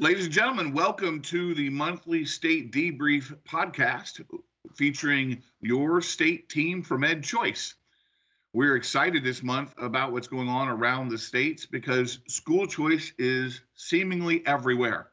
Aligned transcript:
Ladies 0.00 0.24
and 0.24 0.32
gentlemen, 0.32 0.72
welcome 0.72 1.20
to 1.20 1.54
the 1.54 1.68
monthly 1.68 2.24
state 2.24 2.72
debrief 2.72 3.36
podcast 3.46 4.24
featuring 4.74 5.42
your 5.60 6.00
state 6.00 6.48
team 6.48 6.82
from 6.82 7.02
EdChoice. 7.02 7.74
We're 8.54 8.76
excited 8.76 9.22
this 9.22 9.42
month 9.42 9.74
about 9.76 10.12
what's 10.12 10.26
going 10.26 10.48
on 10.48 10.68
around 10.68 11.10
the 11.10 11.18
states 11.18 11.66
because 11.66 12.20
school 12.28 12.66
choice 12.66 13.12
is 13.18 13.60
seemingly 13.74 14.42
everywhere. 14.46 15.10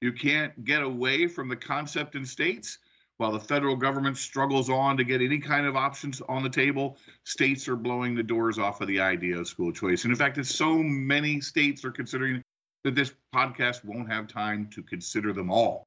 You 0.00 0.14
can't 0.14 0.64
get 0.64 0.82
away 0.82 1.26
from 1.26 1.50
the 1.50 1.56
concept 1.56 2.14
in 2.14 2.24
states. 2.24 2.78
While 3.18 3.32
the 3.32 3.40
federal 3.40 3.76
government 3.76 4.16
struggles 4.16 4.70
on 4.70 4.96
to 4.96 5.04
get 5.04 5.20
any 5.20 5.40
kind 5.40 5.66
of 5.66 5.76
options 5.76 6.22
on 6.22 6.42
the 6.42 6.48
table, 6.48 6.96
states 7.24 7.68
are 7.68 7.76
blowing 7.76 8.14
the 8.14 8.22
doors 8.22 8.58
off 8.58 8.80
of 8.80 8.88
the 8.88 8.98
idea 8.98 9.38
of 9.38 9.46
school 9.46 9.72
choice. 9.72 10.04
And 10.04 10.10
in 10.10 10.16
fact, 10.16 10.42
so 10.46 10.82
many 10.82 11.42
states 11.42 11.84
are 11.84 11.92
considering 11.92 12.42
that 12.84 12.94
this 12.94 13.12
podcast 13.34 13.84
won't 13.84 14.10
have 14.10 14.26
time 14.26 14.68
to 14.74 14.82
consider 14.82 15.32
them 15.32 15.50
all. 15.50 15.86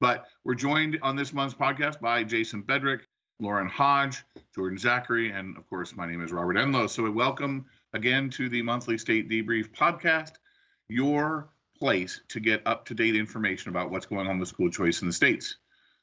But 0.00 0.26
we're 0.44 0.54
joined 0.54 0.98
on 1.02 1.16
this 1.16 1.32
month's 1.32 1.54
podcast 1.54 2.00
by 2.00 2.24
Jason 2.24 2.62
Bedrick, 2.62 3.00
Lauren 3.40 3.68
Hodge, 3.68 4.24
Jordan 4.54 4.78
Zachary, 4.78 5.30
and 5.30 5.56
of 5.56 5.68
course, 5.68 5.94
my 5.96 6.06
name 6.06 6.22
is 6.22 6.32
Robert 6.32 6.56
Enlow. 6.56 6.86
So, 6.86 7.02
we 7.02 7.10
welcome 7.10 7.66
again 7.92 8.30
to 8.30 8.48
the 8.48 8.62
monthly 8.62 8.96
state 8.96 9.28
debrief 9.28 9.70
podcast, 9.74 10.32
your 10.88 11.50
place 11.78 12.20
to 12.28 12.40
get 12.40 12.62
up 12.66 12.84
to 12.86 12.94
date 12.94 13.16
information 13.16 13.70
about 13.70 13.90
what's 13.90 14.06
going 14.06 14.26
on 14.26 14.38
with 14.38 14.48
school 14.48 14.70
choice 14.70 15.02
in 15.02 15.08
the 15.08 15.12
states. 15.12 15.56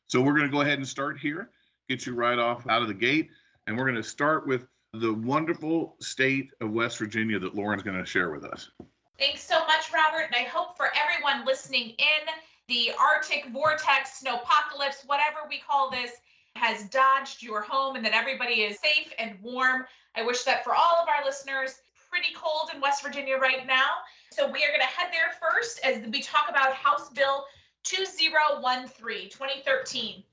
So, 0.08 0.22
we're 0.22 0.34
going 0.34 0.48
to 0.48 0.52
go 0.52 0.62
ahead 0.62 0.78
and 0.78 0.88
start 0.88 1.20
here, 1.20 1.50
get 1.90 2.06
you 2.06 2.14
right 2.14 2.40
off 2.40 2.68
out 2.68 2.82
of 2.82 2.88
the 2.88 2.94
gate, 2.94 3.30
and 3.66 3.78
we're 3.78 3.86
going 3.86 3.96
to 3.96 4.04
start 4.04 4.48
with 4.48 4.68
the 4.94 5.14
wonderful 5.14 5.96
state 6.02 6.52
of 6.62 6.72
West 6.72 6.98
Virginia 6.98 7.40
that 7.40 7.56
Lauren's 7.56 7.84
going 7.84 7.98
to 7.98 8.06
share 8.06 8.32
with 8.32 8.44
us. 8.46 8.72
Thanks 9.20 9.44
so 9.44 9.66
much, 9.66 9.92
Robert. 9.92 10.28
And 10.28 10.36
I 10.36 10.48
hope 10.48 10.78
for 10.78 10.90
everyone 10.96 11.46
listening 11.46 11.96
in, 11.98 12.28
the 12.68 12.92
Arctic 13.00 13.48
vortex, 13.48 14.22
snowpocalypse, 14.22 15.08
whatever 15.08 15.38
we 15.50 15.60
call 15.60 15.90
this, 15.90 16.12
has 16.56 16.84
dodged 16.90 17.42
your 17.42 17.62
home 17.62 17.96
and 17.96 18.06
that 18.06 18.14
everybody 18.14 18.62
is 18.62 18.78
safe 18.80 19.12
and 19.18 19.38
warm. 19.42 19.86
I 20.16 20.24
wish 20.24 20.44
that 20.44 20.64
for 20.64 20.76
all 20.76 20.98
of 21.02 21.08
our 21.08 21.26
listeners, 21.26 21.80
pretty 22.10 22.34
cold 22.36 22.70
in 22.74 22.82
West 22.82 23.04
Virginia 23.04 23.38
right 23.38 23.66
now. 23.66 23.88
So 24.32 24.46
we 24.46 24.64
are 24.64 24.70
going 24.70 24.82
to 24.82 24.86
head 24.86 25.10
there 25.12 25.34
first 25.40 25.80
as 25.84 26.06
we 26.12 26.22
talk 26.22 26.48
about 26.50 26.74
House 26.74 27.10
Bill 27.10 27.46
2013, 27.84 29.30
2013. 29.30 30.24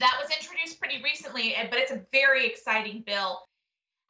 That 0.00 0.18
was 0.20 0.30
introduced 0.36 0.80
pretty 0.80 1.02
recently, 1.02 1.54
but 1.70 1.78
it's 1.78 1.92
a 1.92 2.02
very 2.12 2.46
exciting 2.46 3.02
bill. 3.06 3.40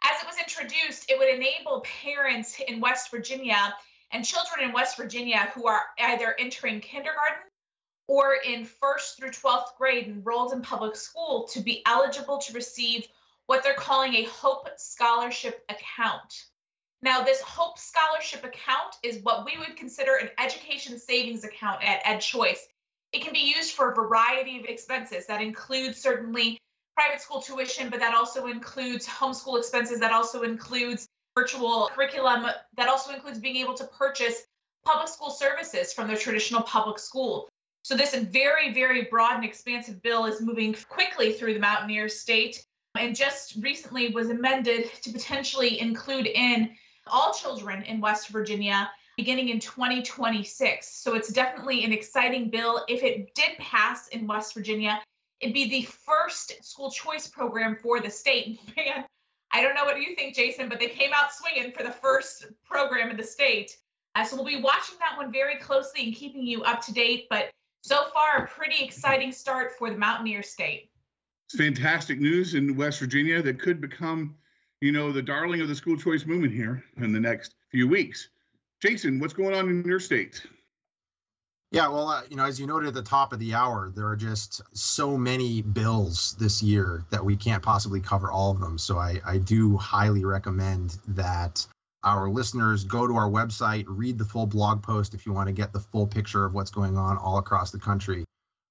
As 0.02 0.22
it 0.22 0.26
was 0.26 0.36
introduced, 0.38 1.10
it 1.10 1.18
would 1.18 1.28
enable 1.28 1.84
parents 2.02 2.60
in 2.66 2.80
West 2.80 3.10
Virginia 3.10 3.74
and 4.12 4.24
children 4.24 4.66
in 4.66 4.72
West 4.72 4.96
Virginia 4.96 5.50
who 5.54 5.66
are 5.66 5.82
either 5.98 6.34
entering 6.38 6.80
kindergarten 6.80 7.42
or 8.06 8.34
in 8.34 8.64
first 8.64 9.16
through 9.16 9.30
12th 9.30 9.76
grade 9.76 10.06
enrolled 10.06 10.52
in 10.52 10.62
public 10.62 10.96
school 10.96 11.46
to 11.52 11.60
be 11.60 11.82
eligible 11.86 12.38
to 12.38 12.52
receive 12.54 13.06
what 13.46 13.62
they're 13.62 13.74
calling 13.74 14.14
a 14.14 14.24
Hope 14.24 14.68
Scholarship 14.76 15.64
account. 15.68 16.46
Now, 17.00 17.22
this 17.22 17.40
Hope 17.40 17.78
Scholarship 17.78 18.44
account 18.44 18.96
is 19.02 19.22
what 19.22 19.44
we 19.44 19.56
would 19.58 19.76
consider 19.76 20.16
an 20.16 20.30
education 20.38 20.98
savings 20.98 21.44
account 21.44 21.84
at 21.84 22.02
EdChoice. 22.04 22.58
It 23.12 23.22
can 23.22 23.32
be 23.32 23.52
used 23.56 23.72
for 23.72 23.90
a 23.90 23.94
variety 23.94 24.58
of 24.58 24.64
expenses. 24.64 25.26
That 25.26 25.40
includes 25.40 25.98
certainly 25.98 26.58
private 26.96 27.20
school 27.20 27.40
tuition, 27.40 27.88
but 27.88 28.00
that 28.00 28.14
also 28.14 28.48
includes 28.48 29.06
homeschool 29.06 29.58
expenses. 29.58 30.00
That 30.00 30.12
also 30.12 30.42
includes 30.42 31.06
virtual 31.38 31.88
curriculum 31.94 32.46
that 32.76 32.88
also 32.88 33.14
includes 33.14 33.38
being 33.38 33.56
able 33.56 33.74
to 33.74 33.84
purchase 33.84 34.42
public 34.84 35.06
school 35.06 35.30
services 35.30 35.92
from 35.92 36.08
the 36.08 36.16
traditional 36.16 36.62
public 36.62 36.98
school. 36.98 37.48
So 37.82 37.96
this 37.96 38.14
very, 38.14 38.74
very 38.74 39.04
broad 39.04 39.36
and 39.36 39.44
expansive 39.44 40.02
bill 40.02 40.26
is 40.26 40.40
moving 40.40 40.74
quickly 40.88 41.32
through 41.32 41.54
the 41.54 41.60
Mountaineer 41.60 42.08
state 42.08 42.64
and 42.96 43.14
just 43.14 43.56
recently 43.62 44.08
was 44.08 44.30
amended 44.30 44.90
to 45.02 45.12
potentially 45.12 45.80
include 45.80 46.26
in 46.26 46.70
all 47.06 47.32
children 47.32 47.82
in 47.84 48.00
West 48.00 48.28
Virginia 48.30 48.90
beginning 49.16 49.48
in 49.48 49.60
2026. 49.60 50.88
So 50.88 51.14
it's 51.14 51.32
definitely 51.32 51.84
an 51.84 51.92
exciting 51.92 52.50
bill. 52.50 52.84
If 52.88 53.04
it 53.04 53.32
did 53.34 53.56
pass 53.58 54.08
in 54.08 54.26
West 54.26 54.54
Virginia, 54.54 55.00
it'd 55.40 55.54
be 55.54 55.70
the 55.70 55.82
first 55.82 56.64
school 56.64 56.90
choice 56.90 57.28
program 57.28 57.76
for 57.80 58.00
the 58.00 58.10
state. 58.10 58.58
Man, 58.76 59.04
I 59.52 59.62
don't 59.62 59.74
know 59.74 59.84
what 59.84 60.00
you 60.00 60.14
think, 60.14 60.34
Jason, 60.34 60.68
but 60.68 60.78
they 60.78 60.88
came 60.88 61.10
out 61.14 61.32
swinging 61.32 61.72
for 61.72 61.82
the 61.82 61.90
first 61.90 62.46
program 62.64 63.10
in 63.10 63.16
the 63.16 63.24
state. 63.24 63.76
Uh, 64.14 64.24
so 64.24 64.36
we'll 64.36 64.44
be 64.44 64.60
watching 64.60 64.96
that 65.00 65.16
one 65.16 65.32
very 65.32 65.56
closely 65.56 66.04
and 66.04 66.14
keeping 66.14 66.42
you 66.42 66.62
up 66.62 66.80
to 66.82 66.92
date. 66.92 67.26
But 67.30 67.50
so 67.82 68.06
far, 68.12 68.44
a 68.44 68.46
pretty 68.46 68.84
exciting 68.84 69.32
start 69.32 69.72
for 69.78 69.90
the 69.90 69.96
Mountaineer 69.96 70.42
State. 70.42 70.90
It's 71.46 71.56
fantastic 71.58 72.20
news 72.20 72.54
in 72.54 72.76
West 72.76 72.98
Virginia 73.00 73.40
that 73.42 73.58
could 73.58 73.80
become, 73.80 74.34
you 74.80 74.92
know, 74.92 75.12
the 75.12 75.22
darling 75.22 75.62
of 75.62 75.68
the 75.68 75.74
school 75.74 75.96
choice 75.96 76.26
movement 76.26 76.52
here 76.52 76.84
in 76.98 77.12
the 77.12 77.20
next 77.20 77.54
few 77.70 77.88
weeks. 77.88 78.28
Jason, 78.82 79.18
what's 79.18 79.32
going 79.32 79.54
on 79.54 79.68
in 79.68 79.82
your 79.84 80.00
state? 80.00 80.42
Yeah, 81.70 81.88
well, 81.88 82.08
uh, 82.08 82.22
you 82.30 82.36
know, 82.36 82.46
as 82.46 82.58
you 82.58 82.66
noted 82.66 82.88
at 82.88 82.94
the 82.94 83.02
top 83.02 83.34
of 83.34 83.38
the 83.38 83.52
hour, 83.52 83.92
there 83.94 84.06
are 84.06 84.16
just 84.16 84.62
so 84.72 85.18
many 85.18 85.60
bills 85.60 86.34
this 86.38 86.62
year 86.62 87.04
that 87.10 87.22
we 87.22 87.36
can't 87.36 87.62
possibly 87.62 88.00
cover 88.00 88.30
all 88.30 88.50
of 88.50 88.58
them. 88.58 88.78
So 88.78 88.96
I, 88.96 89.20
I 89.26 89.36
do 89.36 89.76
highly 89.76 90.24
recommend 90.24 90.96
that 91.08 91.66
our 92.04 92.30
listeners 92.30 92.84
go 92.84 93.06
to 93.06 93.14
our 93.16 93.28
website, 93.28 93.84
read 93.86 94.16
the 94.16 94.24
full 94.24 94.46
blog 94.46 94.82
post 94.82 95.12
if 95.12 95.26
you 95.26 95.32
want 95.34 95.48
to 95.48 95.52
get 95.52 95.74
the 95.74 95.80
full 95.80 96.06
picture 96.06 96.46
of 96.46 96.54
what's 96.54 96.70
going 96.70 96.96
on 96.96 97.18
all 97.18 97.36
across 97.36 97.70
the 97.70 97.78
country. 97.78 98.24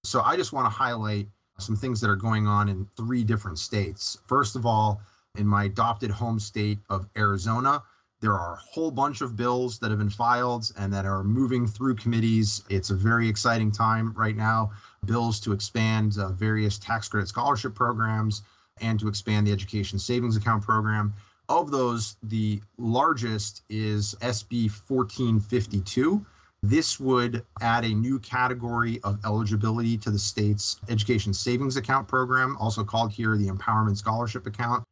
So 0.04 0.22
I 0.22 0.36
just 0.36 0.52
want 0.52 0.66
to 0.66 0.70
highlight 0.70 1.28
some 1.60 1.76
things 1.76 2.02
that 2.02 2.10
are 2.10 2.16
going 2.16 2.48
on 2.48 2.68
in 2.68 2.88
three 2.98 3.24
different 3.24 3.60
states. 3.60 4.18
First 4.26 4.56
of 4.56 4.66
all, 4.66 5.02
in 5.38 5.46
my 5.46 5.66
adopted 5.66 6.10
home 6.10 6.40
state 6.40 6.80
of 6.90 7.08
Arizona, 7.16 7.84
there 8.20 8.34
are 8.34 8.56
a 8.56 8.58
whole 8.58 8.90
bunch 8.90 9.22
of 9.22 9.36
bills 9.36 9.78
that 9.80 9.92
have 9.92 10.00
been 10.00 10.10
filed 10.10 10.72
and 10.78 10.92
that 10.92 11.06
are 11.06 11.24
moving 11.24 11.68
through 11.68 11.96
committees. 11.96 12.64
It's 12.68 12.90
a 12.90 12.96
very 12.96 13.30
exciting 13.30 13.72
time 13.72 14.12
right 14.14 14.36
now. 14.36 14.72
Bills 15.06 15.40
to 15.42 15.52
expand 15.52 16.18
uh, 16.18 16.30
various 16.30 16.80
tax 16.80 17.08
credit 17.08 17.28
scholarship 17.28 17.76
programs 17.76 18.42
and 18.82 19.00
to 19.00 19.08
expand 19.08 19.46
the 19.46 19.52
education 19.52 20.00
savings 20.00 20.36
account 20.36 20.64
program. 20.64 21.14
Of 21.50 21.70
those, 21.70 22.18
the 22.24 22.60
largest 22.78 23.62
is 23.70 24.16
SB 24.22 24.72
1452. 24.88 26.26
This 26.64 27.00
would 27.00 27.46
add 27.62 27.86
a 27.86 27.90
new 27.90 28.18
category 28.20 29.00
of 29.04 29.24
eligibility 29.26 29.96
to 30.00 30.10
the 30.10 30.20
state's 30.20 30.78
education 30.90 31.34
savings 31.34 31.78
account 31.78 32.08
program, 32.08 32.58
also 32.60 32.84
called 32.84 33.12
here 33.12 33.38
the 33.38 33.48
Empowerment 33.48 33.96
Scholarship 33.96 34.48
Account 34.48 34.84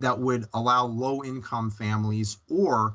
that 0.00 0.18
would 0.18 0.46
allow 0.54 0.86
low 0.86 1.24
income 1.24 1.70
families 1.70 2.38
or 2.50 2.94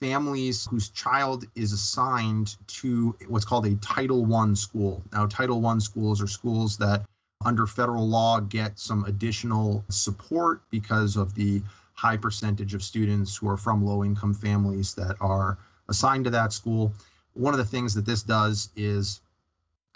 families 0.00 0.66
whose 0.66 0.88
child 0.88 1.44
is 1.54 1.72
assigned 1.72 2.56
to 2.66 3.16
what's 3.28 3.44
called 3.44 3.66
a 3.66 3.76
Title 3.76 4.24
One 4.24 4.56
school. 4.56 5.02
Now, 5.12 5.26
Title 5.26 5.60
One 5.60 5.80
schools 5.80 6.20
are 6.20 6.26
schools 6.26 6.76
that, 6.78 7.04
under 7.44 7.66
federal 7.66 8.08
law, 8.08 8.40
get 8.40 8.78
some 8.78 9.04
additional 9.04 9.84
support 9.88 10.62
because 10.70 11.16
of 11.16 11.34
the 11.34 11.62
high 11.94 12.16
percentage 12.16 12.74
of 12.74 12.82
students 12.82 13.36
who 13.36 13.48
are 13.48 13.56
from 13.56 13.84
low 13.84 14.04
income 14.04 14.34
families 14.34 14.94
that 14.94 15.16
are 15.20 15.56
assigned 15.88 16.24
to 16.24 16.30
that 16.30 16.52
school. 16.52 16.92
One 17.34 17.54
of 17.54 17.58
the 17.58 17.64
things 17.64 17.94
that 17.94 18.04
this 18.04 18.22
does 18.22 18.70
is 18.76 19.20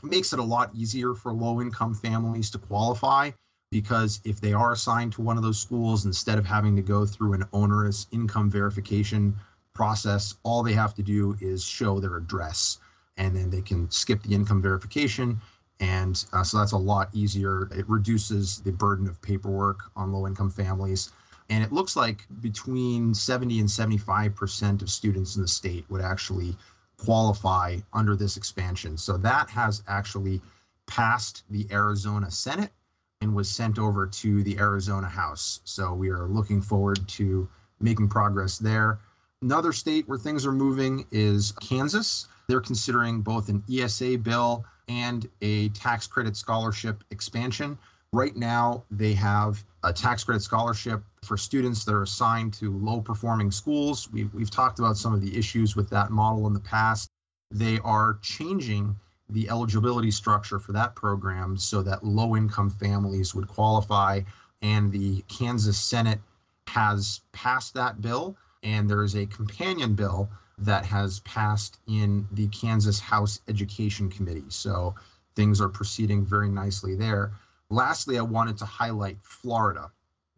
makes 0.03 0.33
it 0.33 0.39
a 0.39 0.45
lot 0.45 0.71
easier 0.75 1.15
for 1.15 1.33
low 1.33 1.61
income 1.61 1.95
families 1.95 2.51
to 2.51 2.59
qualify 2.59 3.31
because 3.71 4.21
if 4.25 4.41
they 4.41 4.53
are 4.53 4.73
assigned 4.73 5.13
to 5.13 5.23
one 5.23 5.37
of 5.37 5.43
those 5.43 5.61
schools, 5.61 6.05
instead 6.07 6.39
of 6.39 6.47
having 6.47 6.77
to 6.77 6.83
go 6.83 7.05
through 7.05 7.33
an 7.33 7.45
onerous 7.53 8.07
income 8.13 8.51
verification 8.51 9.35
process, 9.75 10.37
all 10.43 10.63
they 10.63 10.73
have 10.73 10.95
to 10.95 11.03
do 11.03 11.37
is 11.41 11.65
show 11.65 12.01
their 12.01 12.17
address 12.17 12.79
and 13.17 13.35
then 13.35 13.51
they 13.51 13.63
can 13.63 13.91
skip 13.91 14.23
the 14.23 14.35
income 14.35 14.63
verification. 14.63 15.41
And 15.81 16.23
uh, 16.33 16.43
so 16.43 16.59
that's 16.59 16.73
a 16.73 16.79
lot 16.79 17.11
easier. 17.13 17.69
It 17.73 17.89
reduces 17.89 18.61
the 18.61 18.73
burden 18.73 19.09
of 19.09 19.21
paperwork 19.21 19.91
on 19.97 20.13
low 20.13 20.27
income 20.27 20.51
families. 20.51 21.13
And 21.49 21.63
it 21.63 21.73
looks 21.73 21.97
like 21.97 22.27
between 22.41 23.15
70 23.15 23.61
and 23.61 23.69
75% 23.69 24.83
of 24.83 24.91
students 24.91 25.37
in 25.37 25.43
the 25.43 25.49
state 25.49 25.85
would 25.89 26.01
actually 26.01 26.57
qualify 26.99 27.77
under 27.93 28.17
this 28.17 28.37
expansion. 28.37 28.97
So 28.97 29.17
that 29.19 29.51
has 29.51 29.83
actually 29.87 30.41
passed 30.87 31.45
the 31.51 31.67
Arizona 31.71 32.31
Senate 32.31 32.73
and 33.21 33.35
was 33.35 33.49
sent 33.49 33.79
over 33.79 34.07
to 34.07 34.43
the 34.43 34.59
Arizona 34.59 35.09
House. 35.09 35.61
So 35.65 35.93
we 35.95 36.11
are 36.11 36.27
looking 36.27 36.61
forward 36.61 37.07
to 37.09 37.49
making 37.81 38.09
progress 38.09 38.59
there. 38.59 38.99
Another 39.43 39.73
state 39.73 40.09
where 40.09 40.19
things 40.19 40.47
are 40.47 40.53
moving 40.53 41.07
is 41.11 41.53
Kansas. 41.53 42.29
They're 42.49 42.61
considering 42.61 43.23
both 43.23 43.49
an 43.49 43.63
ESA 43.71 44.19
bill 44.19 44.65
and 44.89 45.29
a 45.43 45.69
tax 45.71 46.07
credit 46.07 46.37
scholarship 46.37 47.03
expansion. 47.11 47.77
Right 48.13 48.37
now, 48.37 48.85
they 48.91 49.13
have 49.15 49.63
a 49.83 49.93
tax 49.93 50.25
credit 50.25 50.43
scholarship 50.43 51.03
for 51.23 51.37
students 51.37 51.85
that 51.85 51.93
are 51.93 52.03
assigned 52.03 52.55
to 52.55 52.77
low 52.79 53.01
performing 53.01 53.51
schools. 53.51 54.11
We've, 54.13 54.33
we've 54.33 54.51
talked 54.51 54.79
about 54.79 54.97
some 54.97 55.13
of 55.13 55.21
the 55.21 55.37
issues 55.37 55.77
with 55.77 55.91
that 55.91 56.11
model 56.11 56.47
in 56.47 56.53
the 56.53 56.61
past. 56.61 57.09
they 57.51 57.79
are 57.81 58.19
changing 58.23 58.97
the 59.29 59.49
eligibility 59.49 60.11
structure 60.11 60.59
for 60.59 60.73
that 60.73 60.95
program 60.95 61.57
so 61.57 61.83
that 61.83 62.05
low 62.05 62.37
income 62.37 62.71
families 62.71 63.35
would 63.35 63.49
qualify. 63.49 64.21
And 64.63 64.93
the 64.93 65.23
Kansas 65.29 65.79
Senate 65.79 66.21
has 66.69 67.21
passed 67.33 67.75
that 67.75 68.01
bill, 68.01 68.37
and 68.63 68.89
there 68.89 69.03
is 69.03 69.15
a 69.15 69.27
companion 69.27 69.95
bill 69.95 70.29
that 70.59 70.87
has 70.87 71.21
passed 71.21 71.79
in 71.87 72.27
the 72.33 72.49
Kansas 72.49 72.99
House 72.99 73.41
Education 73.49 74.09
Committee. 74.09 74.47
So 74.49 74.95
things 75.35 75.61
are 75.61 75.69
proceeding 75.69 76.25
very 76.25 76.49
nicely 76.49 76.95
there. 76.95 77.33
Lastly, 77.69 78.19
I 78.19 78.23
wanted 78.23 78.57
to 78.59 78.65
highlight 78.65 79.19
Florida 79.23 79.91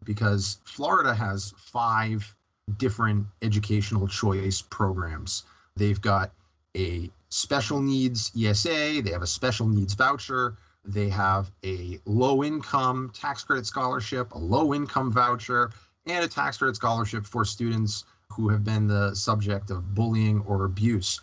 because 0.05 0.59
Florida 0.65 1.15
has 1.15 1.55
five 1.57 2.35
different 2.77 3.27
educational 3.43 4.09
choice 4.09 4.61
programs. 4.63 5.45
They've 5.77 6.01
got 6.01 6.33
a 6.77 7.11
special 7.31 7.81
needs 7.81 8.33
ESA, 8.37 9.03
they 9.03 9.11
have 9.11 9.23
a 9.23 9.27
special 9.27 9.67
needs 9.67 9.95
voucher, 9.95 10.57
they 10.85 11.09
have 11.09 11.51
a 11.65 12.01
low 12.07 12.43
income 12.43 13.11
tax 13.13 13.45
credit 13.45 13.67
scholarship, 13.67 14.33
a 14.33 14.39
low 14.39 14.73
income 14.73 15.13
voucher, 15.13 15.71
and 16.07 16.25
a 16.25 16.29
tax 16.29 16.57
credit 16.57 16.77
scholarship 16.77 17.27
for 17.27 17.45
students 17.45 18.05
who 18.33 18.49
have 18.49 18.65
been 18.65 18.87
the 18.87 19.15
subject 19.15 19.71
of 19.71 19.95
bullying 19.95 20.41
or 20.47 20.65
abuse. 20.65 21.21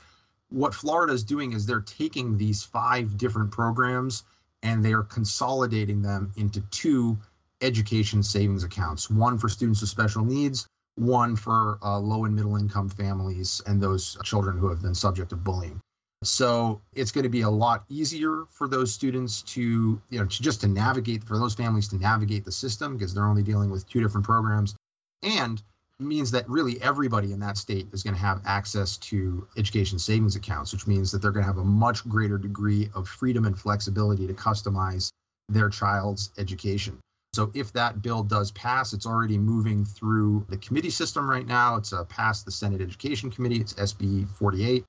What 0.49 0.75
Florida 0.75 1.13
is 1.13 1.23
doing 1.23 1.53
is 1.53 1.65
they're 1.65 1.81
taking 1.81 2.37
these 2.37 2.63
five 2.63 3.17
different 3.17 3.51
programs 3.51 4.23
and 4.61 4.85
they 4.85 4.93
are 4.93 5.03
consolidating 5.03 6.01
them 6.01 6.31
into 6.37 6.61
two 6.71 7.17
education 7.61 8.21
savings 8.21 8.63
accounts 8.63 9.09
one 9.09 9.37
for 9.37 9.49
students 9.49 9.81
with 9.81 9.89
special 9.89 10.23
needs, 10.23 10.67
one 10.95 11.35
for 11.35 11.79
uh, 11.83 11.97
low 11.97 12.25
and 12.25 12.35
middle 12.35 12.57
income 12.57 12.89
families 12.89 13.61
and 13.65 13.81
those 13.81 14.17
children 14.23 14.57
who 14.57 14.69
have 14.69 14.81
been 14.81 14.95
subject 14.95 15.29
to 15.29 15.35
bullying. 15.35 15.81
So 16.27 16.81
it's 16.93 17.11
going 17.11 17.23
to 17.23 17.29
be 17.29 17.41
a 17.41 17.49
lot 17.49 17.83
easier 17.89 18.43
for 18.49 18.67
those 18.67 18.93
students 18.93 19.41
to, 19.43 20.01
you 20.09 20.19
know, 20.19 20.25
to 20.25 20.43
just 20.43 20.61
to 20.61 20.67
navigate 20.67 21.23
for 21.23 21.37
those 21.37 21.53
families 21.53 21.87
to 21.89 21.97
navigate 21.97 22.45
the 22.45 22.51
system 22.51 22.97
because 22.97 23.13
they're 23.13 23.27
only 23.27 23.43
dealing 23.43 23.69
with 23.69 23.87
two 23.87 24.01
different 24.01 24.25
programs. 24.25 24.75
And 25.23 25.61
means 25.99 26.29
that 26.31 26.47
really 26.49 26.81
everybody 26.81 27.31
in 27.31 27.39
that 27.39 27.57
state 27.57 27.87
is 27.93 28.03
going 28.03 28.13
to 28.13 28.19
have 28.19 28.41
access 28.45 28.97
to 28.97 29.47
education 29.55 29.97
savings 29.97 30.35
accounts, 30.35 30.73
which 30.73 30.87
means 30.87 31.09
that 31.11 31.21
they're 31.21 31.31
going 31.31 31.43
to 31.43 31.47
have 31.47 31.57
a 31.57 31.63
much 31.63 32.07
greater 32.09 32.37
degree 32.37 32.89
of 32.93 33.07
freedom 33.07 33.45
and 33.45 33.57
flexibility 33.57 34.27
to 34.27 34.33
customize 34.33 35.09
their 35.47 35.69
child's 35.69 36.31
education. 36.37 36.97
So 37.33 37.51
if 37.53 37.71
that 37.73 38.01
bill 38.01 38.23
does 38.23 38.51
pass, 38.51 38.93
it's 38.93 39.05
already 39.05 39.37
moving 39.37 39.85
through 39.85 40.45
the 40.49 40.57
committee 40.57 40.89
system 40.89 41.29
right 41.29 41.45
now. 41.45 41.75
It's 41.75 41.93
uh, 41.93 42.03
passed 42.05 42.45
the 42.45 42.51
Senate 42.51 42.81
Education 42.81 43.31
Committee. 43.31 43.59
It's 43.61 43.73
SB 43.73 44.27
48 44.27 44.83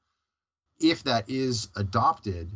if 0.81 1.03
that 1.05 1.29
is 1.29 1.69
adopted, 1.77 2.51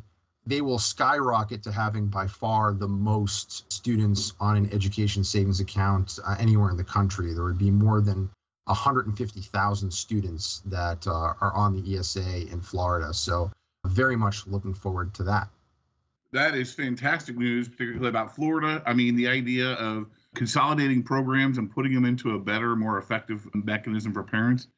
they 0.46 0.60
will 0.60 0.78
skyrocket 0.78 1.62
to 1.62 1.72
having 1.72 2.06
by 2.06 2.26
far 2.26 2.72
the 2.72 2.88
most 2.88 3.70
students 3.72 4.32
on 4.40 4.56
an 4.56 4.72
education 4.72 5.22
savings 5.22 5.60
account 5.60 6.18
uh, 6.24 6.36
anywhere 6.38 6.70
in 6.70 6.76
the 6.76 6.84
country. 6.84 7.32
There 7.32 7.44
would 7.44 7.58
be 7.58 7.70
more 7.70 8.00
than 8.00 8.30
150,000 8.64 9.90
students 9.92 10.62
that 10.66 11.06
uh, 11.06 11.34
are 11.40 11.52
on 11.54 11.74
the 11.74 11.96
ESA 11.96 12.50
in 12.50 12.60
Florida. 12.60 13.12
So, 13.12 13.50
very 13.86 14.16
much 14.16 14.46
looking 14.46 14.74
forward 14.74 15.14
to 15.14 15.22
that. 15.24 15.48
That 16.32 16.54
is 16.54 16.72
fantastic 16.72 17.36
news, 17.36 17.68
particularly 17.68 18.08
about 18.08 18.34
Florida. 18.34 18.82
I 18.86 18.92
mean, 18.92 19.16
the 19.16 19.26
idea 19.26 19.72
of 19.72 20.06
consolidating 20.34 21.02
programs 21.02 21.58
and 21.58 21.70
putting 21.70 21.92
them 21.92 22.04
into 22.04 22.34
a 22.34 22.38
better, 22.38 22.76
more 22.76 22.98
effective 22.98 23.48
mechanism 23.54 24.12
for 24.12 24.22
parents. 24.22 24.68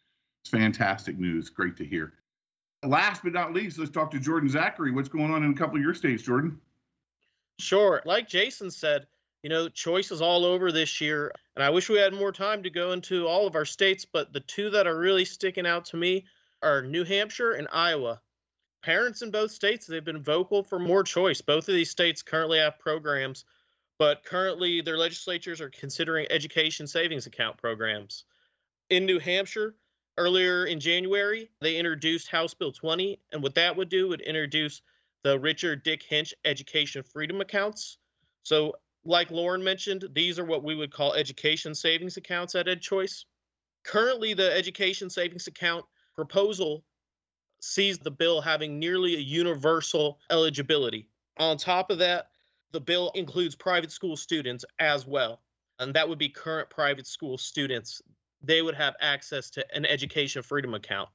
It's 0.43 0.51
fantastic 0.51 1.19
news. 1.19 1.51
Great 1.51 1.77
to 1.77 1.85
hear. 1.85 2.15
Last 2.85 3.23
but 3.23 3.33
not 3.33 3.53
least, 3.53 3.79
let's 3.79 3.91
talk 3.91 4.11
to 4.11 4.19
Jordan 4.19 4.49
Zachary. 4.49 4.91
What's 4.91 5.09
going 5.09 5.33
on 5.33 5.45
in 5.45 5.53
a 5.53 5.55
couple 5.55 5.77
of 5.77 5.83
your 5.83 5.95
states, 5.95 6.23
Jordan? 6.23 6.61
Sure. 7.59 8.03
Like 8.05 8.29
Jason 8.29 8.71
said, 8.71 9.07
you 9.43 9.51
know, 9.51 9.69
choices 9.69 10.21
all 10.21 10.45
over 10.45 10.73
this 10.73 11.01
year. 11.01 11.33
And 11.55 11.65
I 11.65 11.71
wish 11.71 11.89
we 11.89 11.99
had 11.99 12.13
more 12.13 12.33
time 12.33 12.63
to 12.63 12.71
go 12.71 12.93
into 12.93 13.27
all 13.27 13.47
of 13.47 13.55
our 13.55 13.65
states, 13.65 14.05
but 14.05 14.33
the 14.33 14.41
two 14.41 14.71
that 14.71 14.87
are 14.87 14.99
really 14.99 15.25
sticking 15.25 15.67
out 15.67 15.85
to 15.87 15.97
me 15.97 16.25
are 16.63 16.83
New 16.83 17.05
Hampshire 17.05 17.53
and 17.53 17.69
Iowa. 17.73 18.21
Parents 18.83 19.23
in 19.23 19.31
both 19.31 19.53
states, 19.53 19.87
they've 19.87 20.05
been 20.05 20.23
vocal 20.23 20.65
for 20.65 20.79
more 20.79 21.05
choice. 21.05 21.41
Both 21.41 21.69
of 21.69 21.75
these 21.75 21.91
states 21.91 22.23
currently 22.23 22.59
have 22.59 22.81
programs, 22.81 23.45
but 23.99 24.25
currently 24.25 24.81
their 24.81 24.99
legislatures 24.99 25.61
are 25.61 25.71
considering 25.71 26.27
education 26.31 26.89
savings 26.89 27.27
account 27.27 27.59
programs. 27.59 28.25
In 28.91 29.07
New 29.07 29.21
Hampshire, 29.21 29.77
earlier 30.19 30.67
in 30.67 30.81
January, 30.81 31.51
they 31.61 31.77
introduced 31.77 32.29
House 32.29 32.55
Bill 32.55 32.73
20, 32.73 33.19
and 33.33 33.43
what 33.43 33.55
that 33.55 33.77
would 33.77 33.89
do 33.89 34.09
would 34.09 34.21
introduce 34.21 34.83
the 35.23 35.39
Richard 35.39 35.83
Dick 35.83 36.03
Hinch 36.03 36.35
Education 36.45 37.03
Freedom 37.03 37.41
Accounts. 37.41 37.99
So, 38.43 38.75
like 39.05 39.31
Lauren 39.31 39.63
mentioned, 39.63 40.09
these 40.13 40.39
are 40.39 40.45
what 40.45 40.63
we 40.63 40.75
would 40.75 40.93
call 40.93 41.15
education 41.15 41.75
savings 41.75 42.17
accounts 42.17 42.55
at 42.55 42.67
EdChoice. 42.67 43.25
Currently, 43.85 44.35
the 44.35 44.53
education 44.53 45.11
savings 45.11 45.47
account 45.47 45.85
proposal 46.15 46.85
sees 47.61 47.99
the 47.99 48.11
bill 48.11 48.41
having 48.41 48.79
nearly 48.79 49.15
a 49.15 49.21
universal 49.21 50.19
eligibility. 50.31 51.09
On 51.39 51.57
top 51.57 51.91
of 51.91 51.99
that, 51.99 52.31
the 52.73 52.81
bill 52.81 53.11
includes 53.15 53.55
private 53.55 53.93
school 53.93 54.17
students 54.17 54.65
as 54.79 55.07
well, 55.07 55.41
and 55.79 55.95
that 55.95 56.09
would 56.09 56.19
be 56.19 56.29
current 56.29 56.71
private 56.71 57.07
school 57.07 57.39
students 57.39 58.03
they 58.43 58.63
would 58.63 58.75
have 58.75 58.95
access 59.01 59.51
to 59.51 59.65
an 59.75 59.87
education 59.87 60.43
freedom 60.43 60.75
account. 60.75 61.09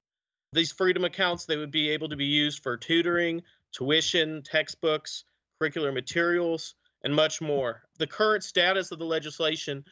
These 0.54 0.72
freedom 0.72 1.04
accounts, 1.04 1.46
they 1.46 1.58
would 1.58 1.72
be 1.72 1.90
able 1.90 2.10
to 2.10 2.16
be 2.16 2.26
used 2.26 2.64
for 2.64 2.78
tutoring, 2.78 3.42
tuition, 3.74 4.42
textbooks, 4.44 5.26
curricular 5.62 5.94
materials, 5.94 6.76
and 7.04 7.14
much 7.14 7.42
more. 7.42 7.84
The 7.98 8.08
current 8.08 8.44
status 8.44 8.92
of 8.92 9.00
the 9.00 9.06
legislation 9.06 9.84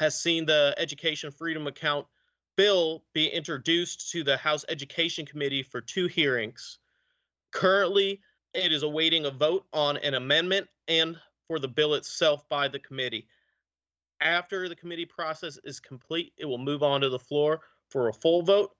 has 0.00 0.20
seen 0.20 0.46
the 0.46 0.74
Education 0.78 1.30
Freedom 1.30 1.66
Account 1.66 2.06
bill 2.56 3.04
be 3.14 3.26
introduced 3.26 4.10
to 4.10 4.24
the 4.24 4.36
House 4.36 4.64
Education 4.68 5.24
Committee 5.24 5.62
for 5.62 5.80
two 5.80 6.06
hearings. 6.06 6.78
Currently, 7.52 8.20
it 8.52 8.72
is 8.72 8.82
awaiting 8.82 9.26
a 9.26 9.30
vote 9.30 9.66
on 9.72 9.96
an 9.98 10.14
amendment 10.14 10.68
and 10.88 11.16
for 11.46 11.58
the 11.58 11.68
bill 11.68 11.94
itself 11.94 12.48
by 12.48 12.68
the 12.68 12.78
committee. 12.78 13.26
After 14.20 14.68
the 14.68 14.76
committee 14.76 15.06
process 15.06 15.58
is 15.64 15.80
complete, 15.80 16.32
it 16.36 16.44
will 16.44 16.58
move 16.58 16.82
on 16.82 17.00
to 17.00 17.08
the 17.08 17.18
floor 17.18 17.60
for 17.88 18.08
a 18.08 18.12
full 18.12 18.42
vote. 18.42 18.70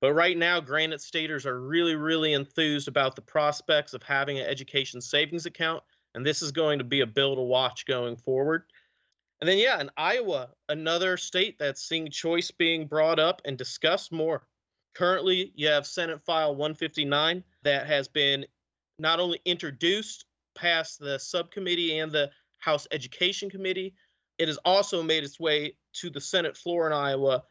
But 0.00 0.12
right 0.12 0.36
now, 0.36 0.60
Granite 0.60 1.00
Staters 1.00 1.46
are 1.46 1.60
really, 1.60 1.96
really 1.96 2.32
enthused 2.32 2.88
about 2.88 3.16
the 3.16 3.22
prospects 3.22 3.94
of 3.94 4.02
having 4.02 4.38
an 4.38 4.46
education 4.46 5.00
savings 5.00 5.46
account. 5.46 5.82
And 6.14 6.24
this 6.24 6.42
is 6.42 6.52
going 6.52 6.78
to 6.78 6.84
be 6.84 7.00
a 7.00 7.06
bill 7.06 7.34
to 7.36 7.42
watch 7.42 7.86
going 7.86 8.16
forward. 8.16 8.64
And 9.40 9.48
then, 9.48 9.58
yeah, 9.58 9.80
in 9.80 9.90
Iowa, 9.96 10.50
another 10.68 11.16
state 11.16 11.58
that's 11.58 11.82
seeing 11.82 12.10
choice 12.10 12.50
being 12.50 12.86
brought 12.86 13.18
up 13.18 13.40
and 13.44 13.56
discussed 13.56 14.12
more. 14.12 14.46
Currently, 14.94 15.52
you 15.54 15.68
have 15.68 15.86
Senate 15.86 16.20
File 16.24 16.56
159 16.56 17.44
that 17.62 17.86
has 17.86 18.08
been 18.08 18.46
not 18.98 19.20
only 19.20 19.40
introduced 19.44 20.24
past 20.56 20.98
the 20.98 21.18
subcommittee 21.18 21.98
and 21.98 22.10
the 22.10 22.30
House 22.58 22.88
Education 22.90 23.48
Committee, 23.48 23.94
it 24.38 24.48
has 24.48 24.58
also 24.64 25.02
made 25.02 25.24
its 25.24 25.38
way 25.38 25.74
to 25.94 26.10
the 26.10 26.20
Senate 26.20 26.56
floor 26.56 26.86
in 26.86 26.92
Iowa, 26.92 27.42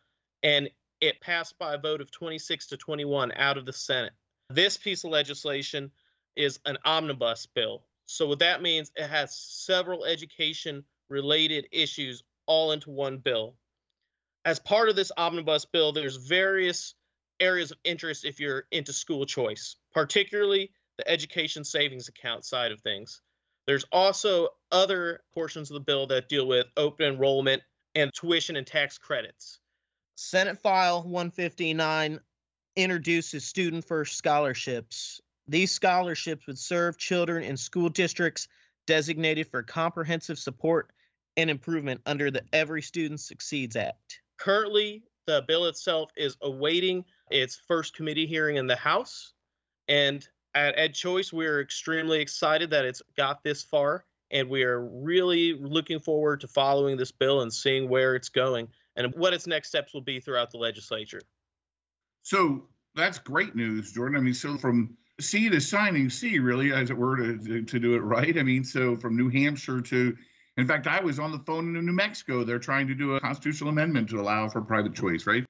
and 0.44 0.70
it 1.02 1.22
passed 1.22 1.58
by 1.60 1.76
a 1.76 1.78
vote 1.78 2.02
of 2.02 2.12
26 2.12 2.68
to 2.68 2.78
21 2.78 3.34
out 3.36 3.58
of 3.58 3.66
the 3.66 3.74
Senate. 3.74 4.14
This 4.50 4.78
piece 4.78 5.04
of 5.04 5.12
legislation 5.12 5.92
is 6.36 6.60
an 6.66 6.78
omnibus 6.86 7.46
bill. 7.46 7.84
So, 8.06 8.28
what 8.28 8.40
that 8.40 8.62
means, 8.62 8.92
it 8.96 9.08
has 9.08 9.38
several 9.38 10.06
education 10.06 10.84
related 11.10 11.68
issues 11.72 12.24
all 12.46 12.72
into 12.72 12.90
one 12.90 13.18
bill. 13.18 13.56
As 14.46 14.60
part 14.60 14.88
of 14.88 14.96
this 14.96 15.12
omnibus 15.18 15.66
bill, 15.66 15.92
there's 15.92 16.16
various 16.16 16.96
areas 17.40 17.72
of 17.72 17.78
interest 17.84 18.24
if 18.24 18.40
you're 18.40 18.66
into 18.72 18.94
school 18.94 19.26
choice, 19.26 19.76
particularly 19.94 20.72
the 20.98 21.08
education 21.10 21.64
savings 21.64 22.08
account 22.08 22.46
side 22.46 22.72
of 22.72 22.80
things. 22.82 23.22
There's 23.68 23.86
also 23.92 24.50
other 24.72 25.22
portions 25.34 25.70
of 25.70 25.76
the 25.76 25.82
bill 25.82 26.08
that 26.08 26.30
deal 26.30 26.48
with 26.48 26.68
open 26.78 27.14
enrollment 27.14 27.62
and 27.96 28.12
tuition 28.14 28.56
and 28.56 28.66
tax 28.66 28.98
credits. 28.98 29.60
Senate 30.16 30.58
File 30.60 31.04
159 31.04 32.20
introduces 32.76 33.46
student 33.46 33.86
first 33.86 34.18
scholarships. 34.18 35.20
These 35.48 35.72
scholarships 35.72 36.48
would 36.48 36.58
serve 36.58 36.98
children 36.98 37.44
in 37.44 37.58
school 37.58 37.90
districts 37.90 38.48
designated 38.86 39.48
for 39.48 39.64
comprehensive 39.64 40.40
support 40.40 40.92
and 41.36 41.50
improvement 41.50 42.02
under 42.06 42.32
the 42.32 42.44
Every 42.54 42.82
Student 42.82 43.20
Succeeds 43.20 43.76
Act. 43.76 44.22
Currently, 44.38 45.04
the 45.26 45.44
bill 45.48 45.66
itself 45.66 46.12
is 46.16 46.38
awaiting 46.42 47.04
its 47.30 47.60
first 47.68 47.96
committee 47.96 48.26
hearing 48.26 48.56
in 48.56 48.68
the 48.68 48.76
House, 48.76 49.34
and 49.88 50.28
at 50.58 50.78
EdChoice, 50.78 51.32
we're 51.32 51.62
extremely 51.62 52.20
excited 52.20 52.70
that 52.72 52.86
it's 52.86 53.02
got 53.16 53.44
this 53.44 53.64
far, 53.64 54.06
and 54.32 54.50
we 54.50 54.64
are 54.64 54.82
really 54.82 55.54
looking 55.54 56.00
forward 56.00 56.42
to 56.42 56.48
following 56.48 56.98
this 56.98 57.12
bill 57.12 57.42
and 57.42 57.54
seeing 57.54 57.88
where 57.88 58.16
it's 58.16 58.30
going 58.30 58.68
and 58.96 59.14
what 59.16 59.34
its 59.34 59.46
next 59.46 59.70
steps 59.70 59.94
will 59.94 60.02
be 60.02 60.20
throughout 60.20 60.52
the 60.52 60.58
legislature. 60.58 61.22
So 62.24 62.66
that's 62.96 63.20
great 63.20 63.56
news, 63.56 63.92
Jordan. 63.94 64.18
I 64.18 64.22
mean, 64.22 64.34
so 64.34 64.58
from 64.58 64.98
sea 65.22 65.50
to 65.50 65.62
signing 65.62 66.10
sea, 66.10 66.40
really, 66.40 66.74
as 66.74 66.90
it 66.90 66.98
were, 66.98 67.18
to, 67.18 67.62
to 67.64 67.80
do 67.80 67.94
it 67.94 68.00
right. 68.00 68.38
I 68.38 68.44
mean, 68.44 68.64
so 68.64 68.98
from 68.98 69.16
New 69.16 69.30
Hampshire 69.30 69.82
to, 69.82 70.18
in 70.58 70.68
fact, 70.68 70.88
I 70.88 71.00
was 71.02 71.20
on 71.20 71.32
the 71.32 71.40
phone 71.40 71.76
in 71.76 71.86
New 71.86 71.94
Mexico. 71.94 72.44
They're 72.44 72.60
trying 72.60 72.88
to 72.88 72.96
do 72.96 73.16
a 73.16 73.22
constitutional 73.22 73.70
amendment 73.70 74.10
to 74.10 74.20
allow 74.20 74.50
for 74.50 74.62
private 74.62 74.96
choice, 74.96 75.28
right? 75.28 75.46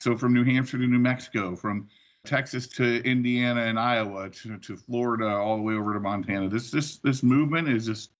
So 0.00 0.16
from 0.16 0.34
New 0.34 0.44
Hampshire 0.44 0.78
to 0.78 0.86
New 0.86 0.98
Mexico, 0.98 1.54
from 1.54 1.88
Texas 2.28 2.66
to 2.66 3.02
Indiana 3.04 3.62
and 3.62 3.78
Iowa 3.78 4.28
to, 4.28 4.58
to 4.58 4.76
Florida, 4.76 5.26
all 5.26 5.56
the 5.56 5.62
way 5.62 5.74
over 5.74 5.94
to 5.94 6.00
Montana. 6.00 6.48
This 6.48 6.70
this 6.70 6.98
this 6.98 7.22
movement 7.22 7.68
is 7.68 7.86
just 7.86 8.10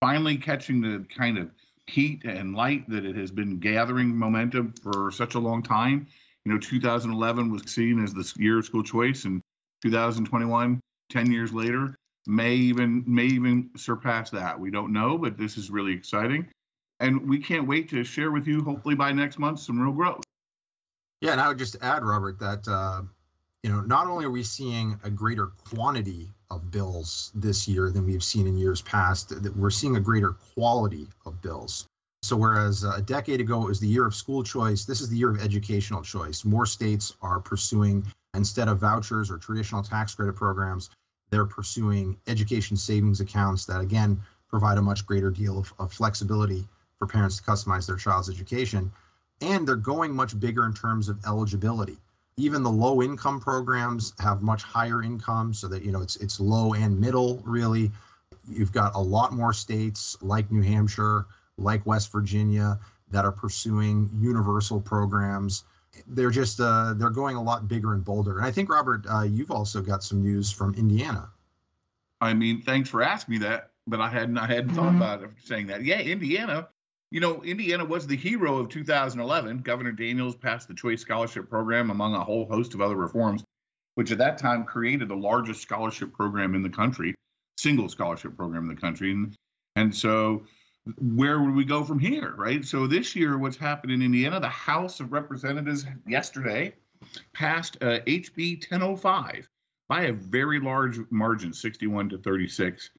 finally 0.00 0.36
catching 0.38 0.80
the 0.80 1.04
kind 1.14 1.36
of 1.36 1.50
heat 1.86 2.24
and 2.24 2.54
light 2.54 2.88
that 2.88 3.04
it 3.04 3.14
has 3.16 3.30
been 3.30 3.58
gathering 3.58 4.16
momentum 4.16 4.72
for 4.82 5.10
such 5.10 5.34
a 5.34 5.38
long 5.38 5.62
time. 5.62 6.06
You 6.44 6.52
know, 6.52 6.58
2011 6.58 7.52
was 7.52 7.62
seen 7.66 8.02
as 8.02 8.14
the 8.14 8.32
year 8.42 8.58
of 8.58 8.64
school 8.64 8.82
choice, 8.82 9.26
and 9.26 9.42
2021, 9.82 10.80
10 11.10 11.32
years 11.32 11.52
later, 11.52 11.94
may 12.26 12.54
even 12.54 13.04
may 13.06 13.26
even 13.26 13.68
surpass 13.76 14.30
that. 14.30 14.58
We 14.58 14.70
don't 14.70 14.94
know, 14.94 15.18
but 15.18 15.36
this 15.36 15.58
is 15.58 15.70
really 15.70 15.92
exciting, 15.92 16.48
and 17.00 17.28
we 17.28 17.38
can't 17.38 17.68
wait 17.68 17.90
to 17.90 18.02
share 18.02 18.30
with 18.30 18.46
you, 18.46 18.62
hopefully 18.62 18.94
by 18.94 19.12
next 19.12 19.38
month, 19.38 19.60
some 19.60 19.78
real 19.78 19.92
growth. 19.92 20.24
Yeah, 21.20 21.32
and 21.32 21.40
I 21.40 21.48
would 21.48 21.58
just 21.58 21.76
add, 21.82 22.04
Robert, 22.04 22.38
that 22.38 22.66
uh, 22.68 23.02
you 23.62 23.70
know 23.70 23.80
not 23.80 24.06
only 24.06 24.24
are 24.24 24.30
we 24.30 24.42
seeing 24.42 24.98
a 25.04 25.10
greater 25.10 25.46
quantity 25.70 26.30
of 26.50 26.70
bills 26.70 27.32
this 27.34 27.68
year 27.68 27.90
than 27.90 28.06
we've 28.06 28.22
seen 28.22 28.46
in 28.46 28.56
years 28.56 28.82
past, 28.82 29.42
that 29.42 29.56
we're 29.56 29.70
seeing 29.70 29.96
a 29.96 30.00
greater 30.00 30.32
quality 30.54 31.08
of 31.26 31.40
bills. 31.42 31.86
So 32.22 32.36
whereas 32.36 32.84
uh, 32.84 32.94
a 32.96 33.02
decade 33.02 33.40
ago 33.40 33.62
it 33.62 33.68
was 33.68 33.80
the 33.80 33.86
year 33.86 34.06
of 34.06 34.14
school 34.14 34.42
choice, 34.42 34.84
this 34.84 35.00
is 35.00 35.08
the 35.08 35.16
year 35.16 35.30
of 35.30 35.40
educational 35.40 36.02
choice. 36.02 36.44
More 36.44 36.66
states 36.66 37.14
are 37.22 37.38
pursuing 37.38 38.04
instead 38.34 38.68
of 38.68 38.78
vouchers 38.78 39.30
or 39.30 39.38
traditional 39.38 39.82
tax 39.82 40.14
credit 40.14 40.34
programs, 40.34 40.90
they're 41.30 41.44
pursuing 41.44 42.16
education 42.26 42.76
savings 42.76 43.20
accounts 43.20 43.66
that 43.66 43.80
again 43.80 44.20
provide 44.48 44.78
a 44.78 44.82
much 44.82 45.06
greater 45.06 45.30
deal 45.30 45.58
of, 45.58 45.72
of 45.78 45.92
flexibility 45.92 46.66
for 46.98 47.06
parents 47.06 47.36
to 47.36 47.42
customize 47.42 47.86
their 47.86 47.96
child's 47.96 48.30
education. 48.30 48.90
And 49.40 49.68
they're 49.68 49.76
going 49.76 50.14
much 50.14 50.38
bigger 50.40 50.64
in 50.64 50.72
terms 50.72 51.08
of 51.08 51.24
eligibility. 51.26 51.98
Even 52.38 52.62
the 52.62 52.70
low 52.70 53.02
income 53.02 53.40
programs 53.40 54.14
have 54.18 54.42
much 54.42 54.62
higher 54.62 55.02
income 55.02 55.52
so 55.52 55.68
that 55.68 55.84
you 55.84 55.92
know 55.92 56.00
it's 56.00 56.16
it's 56.16 56.40
low 56.40 56.74
and 56.74 56.98
middle 56.98 57.42
really. 57.44 57.90
You've 58.48 58.72
got 58.72 58.94
a 58.94 59.00
lot 59.00 59.34
more 59.34 59.52
states 59.52 60.16
like 60.22 60.50
New 60.50 60.62
Hampshire, 60.62 61.26
like 61.58 61.84
West 61.84 62.10
Virginia 62.10 62.78
that 63.10 63.26
are 63.26 63.32
pursuing 63.32 64.08
universal 64.18 64.80
programs 64.80 65.64
they're 66.06 66.30
just 66.30 66.60
uh, 66.60 66.94
they're 66.94 67.10
going 67.10 67.36
a 67.36 67.42
lot 67.42 67.68
bigger 67.68 67.94
and 67.94 68.04
bolder. 68.04 68.38
And 68.38 68.46
I 68.46 68.50
think 68.50 68.70
Robert, 68.70 69.04
uh, 69.10 69.22
you've 69.22 69.50
also 69.50 69.80
got 69.80 70.02
some 70.02 70.22
news 70.22 70.50
from 70.50 70.74
Indiana. 70.74 71.30
I 72.20 72.34
mean, 72.34 72.62
thanks 72.62 72.88
for 72.88 73.02
asking 73.02 73.32
me 73.32 73.38
that, 73.38 73.70
but 73.86 74.00
I 74.00 74.08
hadn't 74.08 74.38
I 74.38 74.46
hadn't 74.46 74.74
thought 74.74 74.92
mm-hmm. 74.92 74.96
about 74.96 75.30
saying 75.44 75.66
that. 75.68 75.84
Yeah, 75.84 76.00
Indiana. 76.00 76.68
You 77.10 77.20
know, 77.20 77.42
Indiana 77.42 77.84
was 77.84 78.06
the 78.06 78.16
hero 78.16 78.58
of 78.58 78.68
2011. 78.68 79.58
Governor 79.58 79.92
Daniels 79.92 80.36
passed 80.36 80.68
the 80.68 80.74
Choice 80.74 81.00
Scholarship 81.00 81.48
Program 81.48 81.90
among 81.90 82.14
a 82.14 82.22
whole 82.22 82.46
host 82.46 82.74
of 82.74 82.82
other 82.82 82.96
reforms, 82.96 83.42
which 83.94 84.12
at 84.12 84.18
that 84.18 84.36
time 84.36 84.64
created 84.64 85.08
the 85.08 85.16
largest 85.16 85.62
scholarship 85.62 86.12
program 86.12 86.54
in 86.54 86.62
the 86.62 86.68
country, 86.68 87.14
single 87.56 87.88
scholarship 87.88 88.36
program 88.36 88.68
in 88.68 88.74
the 88.74 88.80
country. 88.80 89.12
And, 89.12 89.34
and 89.76 89.94
so 89.94 90.42
where 91.00 91.40
would 91.40 91.54
we 91.54 91.64
go 91.64 91.82
from 91.82 91.98
here, 91.98 92.34
right? 92.36 92.62
So 92.64 92.86
this 92.86 93.16
year, 93.16 93.38
what's 93.38 93.56
happened 93.56 93.92
in 93.92 94.02
Indiana, 94.02 94.38
the 94.38 94.48
House 94.48 95.00
of 95.00 95.12
Representatives 95.12 95.86
yesterday 96.06 96.74
passed 97.32 97.78
uh, 97.80 98.00
HB 98.00 98.70
1005 98.70 99.48
by 99.88 100.02
a 100.02 100.12
very 100.12 100.60
large 100.60 100.98
margin, 101.10 101.54
61 101.54 102.10
to 102.10 102.18
36. 102.18 102.90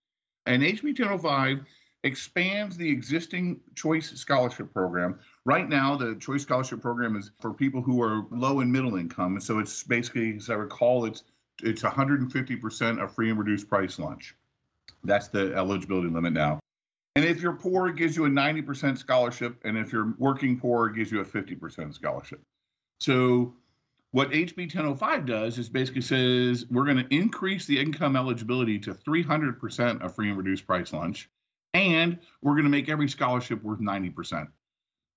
And 0.48 0.63
HB 0.63 1.00
1005 1.00 1.60
expands 2.03 2.77
the 2.77 2.89
existing 2.89 3.60
Choice 3.75 4.12
Scholarship 4.12 4.74
Program. 4.74 5.20
Right 5.46 5.68
now, 5.68 5.96
the 5.96 6.15
Choice 6.15 6.44
Scholarship 6.44 6.82
Program 6.82 7.15
is 7.15 7.32
for 7.39 7.53
people 7.53 7.82
who 7.82 8.01
are 8.01 8.25
low 8.32 8.62
and 8.62 8.72
middle 8.72 8.96
income. 8.96 9.34
And 9.34 9.44
So 9.44 9.60
it's 9.60 9.84
basically, 9.84 10.38
as 10.38 10.50
I 10.50 10.56
recall, 10.56 11.06
it's 11.06 11.24
it's 11.62 11.82
150% 11.82 13.03
of 13.03 13.13
free 13.13 13.29
and 13.29 13.38
reduced 13.38 13.68
price 13.68 14.00
lunch. 14.00 14.34
That's 15.03 15.27
the 15.27 15.53
eligibility 15.56 16.10
limit 16.10 16.34
now. 16.34 16.60
And 17.15 17.25
if 17.25 17.41
you're 17.41 17.53
poor, 17.53 17.88
it 17.88 17.98
gives 17.98 18.15
you 18.15 18.25
a 18.25 18.29
90% 18.29 18.98
scholarship. 18.98 19.60
And 19.65 19.77
if 19.77 19.91
you're 19.91 20.13
working 20.18 20.58
poor, 20.58 20.88
it 20.88 20.96
gives 20.96 21.12
you 21.12 21.20
a 21.20 21.25
50% 21.25 21.94
scholarship. 21.94 22.41
So 23.01 23.56
what 24.12 24.32
HB 24.32 24.58
1005 24.58 25.25
does 25.25 25.58
is 25.58 25.70
basically 25.70 26.01
says 26.01 26.65
we're 26.70 26.86
going 26.86 26.98
to 26.98 27.13
increase 27.13 27.65
the 27.65 27.79
income 27.79 28.15
eligibility 28.15 28.79
to 28.79 28.94
300% 28.94 30.01
of 30.01 30.15
free 30.15 30.29
and 30.29 30.38
reduced 30.38 30.65
price 30.65 30.94
lunch. 30.94 31.29
And 31.74 32.20
we're 32.42 32.54
going 32.54 32.64
to 32.64 32.70
make 32.70 32.90
every 32.90 33.10
scholarship 33.10 33.64
worth 33.64 33.80
90%. 33.80 34.48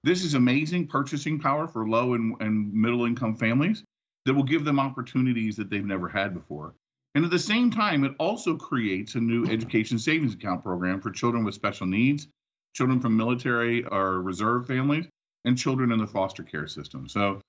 This 0.04 0.24
is 0.24 0.34
amazing 0.34 0.88
purchasing 0.88 1.38
power 1.38 1.68
for 1.68 1.88
low 1.88 2.14
and, 2.14 2.34
and 2.40 2.72
middle 2.72 3.04
income 3.04 3.36
families 3.36 3.84
that 4.24 4.34
will 4.34 4.42
give 4.42 4.64
them 4.64 4.80
opportunities 4.80 5.56
that 5.56 5.70
they've 5.70 5.84
never 5.84 6.08
had 6.08 6.34
before. 6.34 6.74
And 7.14 7.24
at 7.24 7.30
the 7.30 7.38
same 7.38 7.70
time, 7.70 8.04
it 8.04 8.12
also 8.18 8.56
creates 8.56 9.14
a 9.14 9.20
new 9.20 9.46
education 9.46 9.98
savings 9.98 10.34
account 10.34 10.62
program 10.62 11.00
for 11.00 11.10
children 11.10 11.44
with 11.44 11.54
special 11.54 11.86
needs, 11.86 12.26
children 12.74 13.00
from 13.00 13.16
military 13.16 13.84
or 13.84 14.22
reserve 14.22 14.66
families, 14.66 15.06
and 15.44 15.58
children 15.58 15.92
in 15.92 15.98
the 15.98 16.06
foster 16.06 16.42
care 16.42 16.66
system. 16.66 17.08
So 17.08 17.40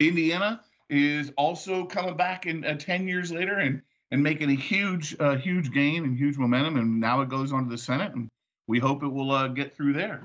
Indiana 0.00 0.60
is 0.90 1.32
also 1.36 1.84
coming 1.86 2.16
back 2.16 2.46
in 2.46 2.64
uh, 2.64 2.76
10 2.76 3.08
years 3.08 3.32
later 3.32 3.58
and 3.58 3.82
and 4.10 4.22
making 4.22 4.50
a 4.50 4.54
huge 4.54 5.16
uh, 5.18 5.36
huge 5.36 5.72
gain 5.72 6.04
and 6.04 6.16
huge 6.16 6.36
momentum 6.36 6.76
and 6.76 7.00
now 7.00 7.22
it 7.22 7.28
goes 7.28 7.52
on 7.52 7.64
to 7.64 7.70
the 7.70 7.78
senate 7.78 8.14
and 8.14 8.28
we 8.66 8.78
hope 8.78 9.02
it 9.02 9.08
will 9.08 9.30
uh, 9.30 9.48
get 9.48 9.76
through 9.76 9.92
there 9.92 10.22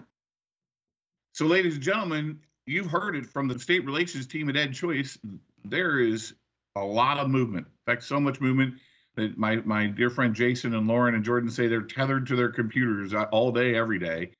so 1.34 1.46
ladies 1.46 1.76
and 1.76 1.84
gentlemen 1.84 2.40
you've 2.66 2.88
heard 2.88 3.16
it 3.16 3.26
from 3.26 3.48
the 3.48 3.58
state 3.60 3.86
relations 3.86 4.28
team 4.28 4.50
at 4.50 4.56
EdChoice 4.56 5.18
there 5.66 6.00
is 6.00 6.34
a 6.76 6.84
lot 6.84 7.18
of 7.18 7.30
movement. 7.30 7.68
In 7.68 7.94
fact, 7.94 8.04
so 8.04 8.20
much 8.20 8.40
movement 8.42 8.76
that 9.16 9.38
my 9.38 9.58
my 9.58 9.88
dear 9.88 10.10
friend 10.10 10.34
Jason 10.34 10.76
and 10.76 10.88
Lauren 10.88 11.16
and 11.16 11.24
Jordan 11.24 11.50
say 11.50 11.68
they're 11.68 11.82
tethered 11.82 12.28
to 12.28 12.36
their 12.36 12.50
computers 12.50 13.14
all 13.32 13.52
day, 13.52 13.76
every 13.76 14.00
day, 14.00 14.32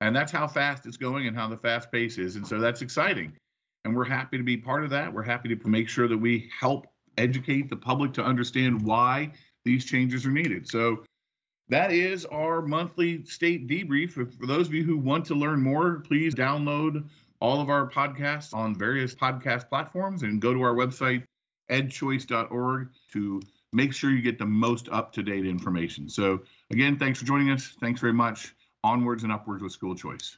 and 0.00 0.14
that's 0.14 0.32
how 0.32 0.46
fast 0.46 0.86
it's 0.86 0.96
going 0.96 1.26
and 1.26 1.36
how 1.36 1.48
the 1.48 1.56
fast 1.56 1.90
pace 1.92 2.18
is, 2.18 2.36
and 2.36 2.46
so 2.46 2.58
that's 2.58 2.82
exciting. 2.82 3.32
And 3.84 3.96
we're 3.96 4.04
happy 4.04 4.38
to 4.38 4.44
be 4.44 4.56
part 4.56 4.84
of 4.84 4.90
that. 4.90 5.12
We're 5.12 5.24
happy 5.24 5.54
to 5.54 5.68
make 5.68 5.88
sure 5.88 6.06
that 6.06 6.16
we 6.16 6.48
help 6.58 6.86
educate 7.18 7.68
the 7.68 7.76
public 7.76 8.12
to 8.14 8.22
understand 8.22 8.80
why 8.80 9.32
these 9.64 9.84
changes 9.84 10.24
are 10.24 10.30
needed. 10.30 10.68
So 10.68 11.04
that 11.72 11.90
is 11.90 12.26
our 12.26 12.60
monthly 12.60 13.24
state 13.24 13.66
debrief. 13.66 14.12
For 14.12 14.46
those 14.46 14.68
of 14.68 14.74
you 14.74 14.84
who 14.84 14.98
want 14.98 15.24
to 15.26 15.34
learn 15.34 15.62
more, 15.62 16.00
please 16.00 16.34
download 16.34 17.08
all 17.40 17.62
of 17.62 17.70
our 17.70 17.88
podcasts 17.88 18.52
on 18.52 18.74
various 18.74 19.14
podcast 19.14 19.70
platforms 19.70 20.22
and 20.22 20.40
go 20.40 20.52
to 20.52 20.60
our 20.60 20.74
website, 20.74 21.24
edchoice.org 21.70 22.90
to 23.12 23.40
make 23.72 23.94
sure 23.94 24.10
you 24.10 24.20
get 24.20 24.38
the 24.38 24.44
most 24.44 24.90
up 24.90 25.14
to 25.14 25.22
date 25.22 25.46
information. 25.46 26.10
So, 26.10 26.42
again, 26.70 26.98
thanks 26.98 27.18
for 27.18 27.24
joining 27.24 27.50
us. 27.50 27.74
Thanks 27.80 28.02
very 28.02 28.12
much. 28.12 28.54
Onwards 28.84 29.22
and 29.22 29.32
upwards 29.32 29.62
with 29.62 29.72
school 29.72 29.94
choice. 29.94 30.36